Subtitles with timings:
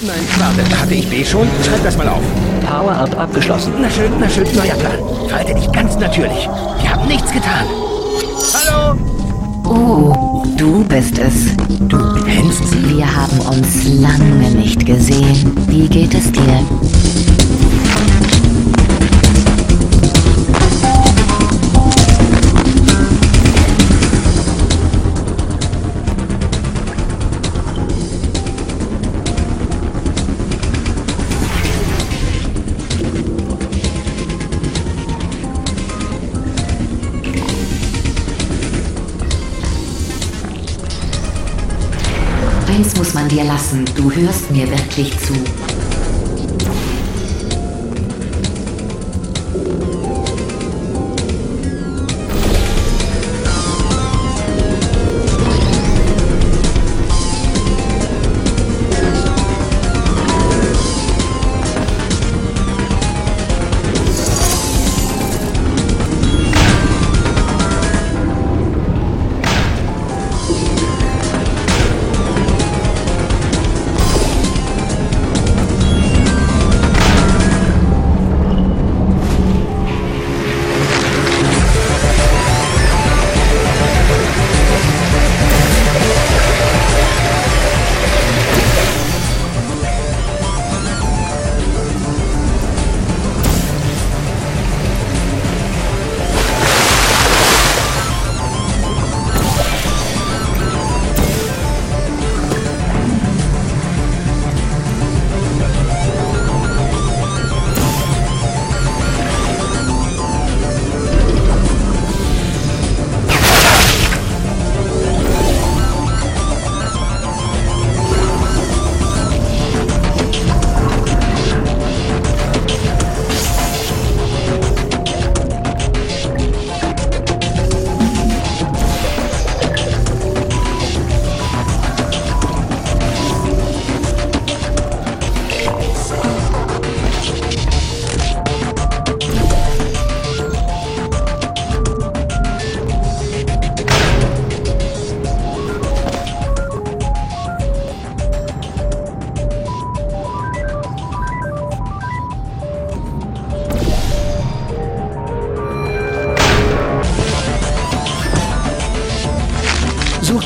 [0.00, 1.48] Nein, warte, hatte ich B schon?
[1.64, 2.22] Schreib das mal auf.
[2.66, 3.72] Power-Up abgeschlossen.
[3.80, 4.98] Na schön, na schön, neuer Plan.
[5.28, 6.48] Verhalte dich ganz natürlich.
[6.80, 7.66] Wir haben nichts getan.
[8.54, 8.96] Hallo?
[9.64, 11.56] Oh, du bist es.
[11.88, 12.62] Du pennst?
[12.88, 15.52] Wir haben uns lange nicht gesehen.
[15.66, 16.64] Wie geht es dir?
[42.78, 45.34] Eins muss man dir lassen, du hörst mir wirklich zu.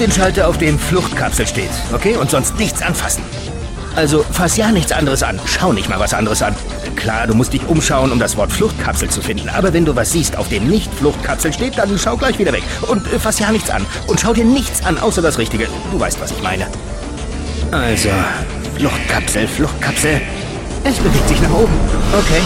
[0.00, 2.16] Den Schalter, auf dem Fluchtkapsel steht, okay?
[2.16, 3.22] Und sonst nichts anfassen.
[3.96, 5.38] Also fass ja nichts anderes an.
[5.44, 6.54] Schau nicht mal was anderes an.
[6.96, 9.48] Klar, du musst dich umschauen, um das Wort Fluchtkapsel zu finden.
[9.48, 12.62] Aber wenn du was siehst, auf dem nicht Fluchtkapsel steht, dann schau gleich wieder weg.
[12.88, 13.84] Und äh, fass ja nichts an.
[14.06, 15.66] Und schau dir nichts an, außer das Richtige.
[15.92, 16.66] Du weißt, was ich meine.
[17.72, 18.08] Also,
[18.76, 20.20] Fluchtkapsel, Fluchtkapsel.
[20.84, 21.74] Es bewegt sich nach oben.
[22.12, 22.40] Okay,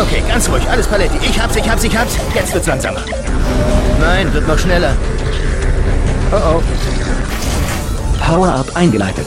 [0.00, 0.62] okay, ganz ruhig.
[0.70, 1.18] Alles Paletti.
[1.28, 2.14] Ich hab's, ich hab's, ich hab's.
[2.34, 3.00] Jetzt wird's langsamer.
[4.00, 4.94] Nein, wird noch schneller.
[6.32, 6.62] Oh oh.
[8.24, 9.26] Power-Up eingeleitet.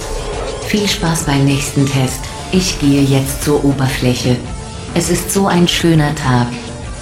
[0.68, 2.22] Viel Spaß beim nächsten Test.
[2.54, 4.38] Ich gehe jetzt zur Oberfläche.
[4.94, 6.48] Es ist so ein schöner Tag.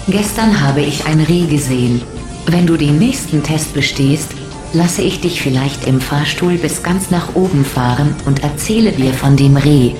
[0.08, 2.02] Gestern habe ich ein Reh gesehen.
[2.48, 4.30] Wenn du den nächsten Test bestehst,
[4.74, 9.38] lasse ich dich vielleicht im Fahrstuhl bis ganz nach oben fahren und erzähle dir von
[9.38, 9.94] dem Reh.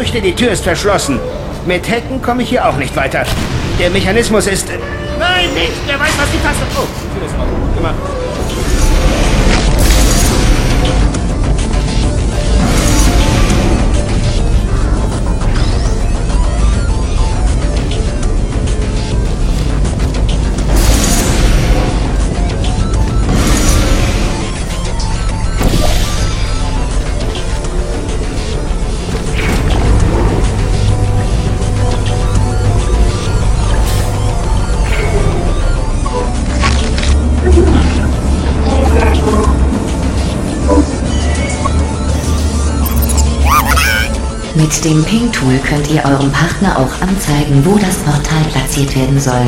[0.00, 1.20] Fürchte, die Tür ist verschlossen.
[1.66, 3.22] Mit Hecken komme ich hier auch nicht weiter.
[3.78, 4.66] Der Mechanismus ist...
[5.18, 5.72] Nein, nicht!
[5.86, 6.62] Wer weiß, was die Taste...
[6.74, 7.60] Oh, Tür ist offen.
[7.60, 7.94] Gut gemacht.
[44.70, 49.44] Mit dem Ping-Tool könnt ihr eurem Partner auch anzeigen, wo das Portal platziert werden soll.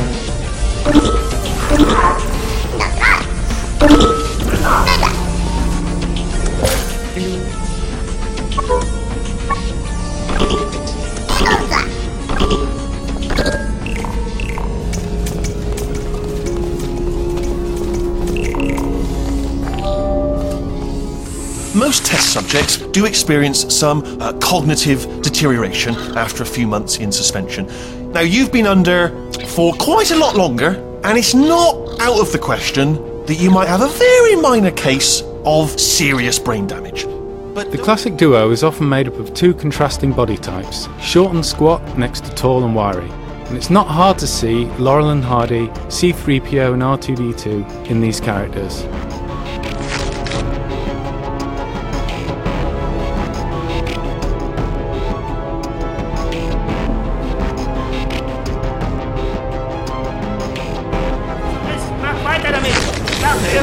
[21.82, 27.66] Most test subjects do experience some uh, cognitive deterioration after a few months in suspension.
[28.12, 29.08] Now, you've been under
[29.48, 32.94] for quite a lot longer, and it's not out of the question
[33.26, 37.04] that you might have a very minor case of serious brain damage.
[37.52, 41.44] But The classic duo is often made up of two contrasting body types, short and
[41.44, 43.10] squat next to tall and wiry.
[43.46, 48.84] And it's not hard to see Laurel and Hardy, C3PO and R2D2 in these characters.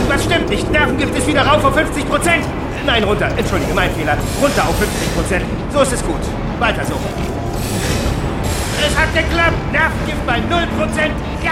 [0.09, 0.71] Irgendwas stimmt nicht.
[0.71, 2.43] Nervengift ist wieder rauf auf 50 Prozent.
[2.85, 3.29] Nein, runter.
[3.37, 4.17] Entschuldige, mein Fehler.
[4.41, 5.45] Runter auf 50 Prozent.
[5.73, 6.21] So ist es gut.
[6.59, 6.95] Weiter so.
[8.79, 9.71] Es hat geklappt.
[9.71, 11.13] Nervengift bei 0 Prozent.
[11.43, 11.51] Ja.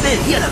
[0.00, 0.50] Schnell, hier lang.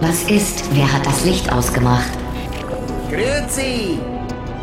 [0.00, 0.64] Was ist?
[0.72, 2.10] Wer hat das Licht ausgemacht?
[3.10, 3.98] Grüezi.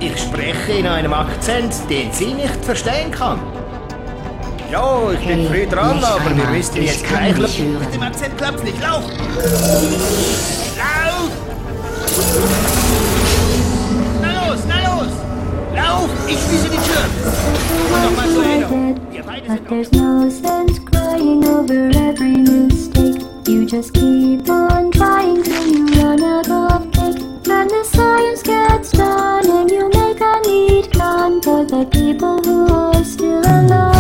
[0.06, 3.40] Ich spreche in einem Akzent, den sie nicht verstehen kann.
[4.70, 7.34] Ja, ich bin Hey, früh dran, aber wir Ich jetzt gleich...
[7.38, 7.80] hören.
[7.80, 8.82] Mit dem Akzent klappt's nicht.
[8.82, 9.04] Lauf!
[10.78, 11.32] Lauf!
[14.22, 15.12] Na los, na los!
[15.74, 16.10] Lauf!
[16.28, 17.06] Ich schließe die Tür!
[17.94, 18.96] Und nochmal zur Erinnerung.
[19.10, 23.22] Wir beide But sind there's no sense crying over every mistake.
[23.48, 26.83] You just keep on trying till you run out of
[27.64, 32.68] Then the science gets done and you make a neat gun for the people who
[32.68, 33.93] are still alive.